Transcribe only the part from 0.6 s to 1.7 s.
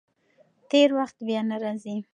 تېر وخت بیا نه